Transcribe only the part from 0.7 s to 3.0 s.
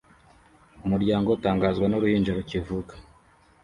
Umuryango utangazwa n'uruhinja rukivuka